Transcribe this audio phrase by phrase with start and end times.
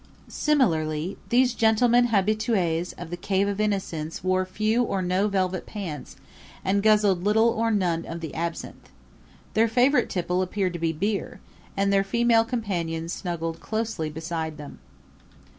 [0.27, 5.67] Similarly these gentlemen habitues of the Cave of the Innocents wore few or no velvet
[5.67, 6.15] pants,
[6.65, 8.89] and guzzled little or none of the absinthe.
[9.53, 11.39] Their favorite tipple appeared to be beer;
[11.77, 14.79] and their female companions snuggled closely beside them.